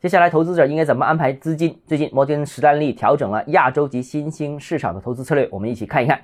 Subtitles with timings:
[0.00, 1.78] 接下来，投资者应该怎么安排资金？
[1.86, 6.18] 最近，摩根士丹利调整了亚洲及新兴市场的投资策略，我们一起看一看。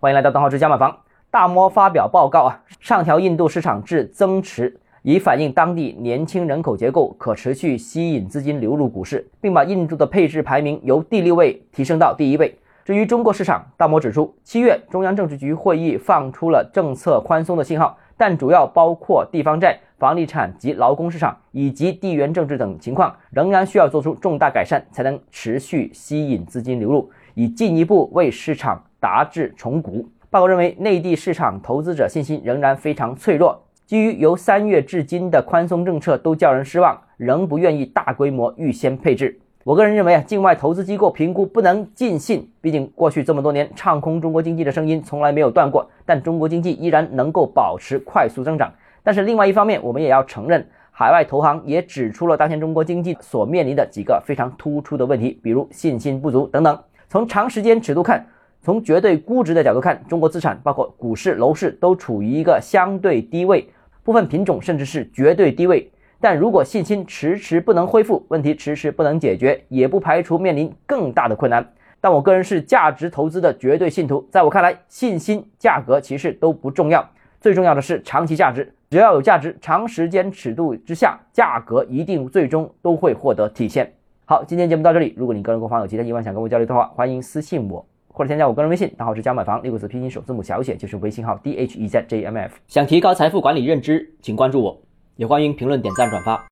[0.00, 0.96] 欢迎来到邓浩之家买房。
[1.30, 12.58] 大摩发表报告啊，上调印度市场至增持，以反映当地年轻人口结构可持续吸引资金流入股市，并把印度的配置排名由第六位提升到第一位。
[12.84, 19.76] 至于中国市场，大摩指出，七月中央政治局会议放出了政策宽松的信号，但主要包括地方债。
[19.98, 30.08] 房地产及劳工市场以及地缘政治等情况，仍然需要做出重大改善，才能持续吸引资金流入，以进一步为市场达至重估。
[30.28, 39.38] 报告认为，内地市场投资者信心仍然非常脆弱，基于由三月至今的宽松政策都叫人失望，仍不愿意大规模预先配置。
[39.64, 48.72] 我个人认为啊，境外投资机构评估不能尽信，毕竟过去这么多年唱空中国经济的声音从来没有断过，但中国经济依然能够保持快速增长。
[49.04, 56.76] 但是另外一方面，我们也要承认，海外投行也指出了当前中国经济所面临的几个非常突出的问题，比如信心不足等等。
[57.08, 58.26] 从长时间尺度看，
[58.62, 63.68] 从绝对估值的角度看，中国资产包括股市、楼市都处于一个相对低位，
[64.02, 65.88] 部分品种甚至是绝对低位。
[66.22, 71.68] 但如果信心迟迟不能恢复，问题迟迟不能解决，也不排除面临更大的困难。
[72.00, 77.04] 但我个人是价值投资的绝对信徒，在我看来，信心、价格其实都不重要，
[77.40, 78.72] 最重要的是长期价值。
[78.88, 83.92] 只要有价值，长时间尺度之下，价格一定最终都会获得体现。
[84.24, 85.12] 好，今天节目到这里。
[85.16, 92.54] 如果你个人购房有其他疑问想跟我交流的话，欢迎私信我或者添加我个人微信，账号是加买房六个字拼音首字母小写就是微信号 d h e z j m f。
[92.68, 94.80] 想提高财富管理认知，请关注我，
[95.22, 96.36] 也欢迎评论、点赞、转发。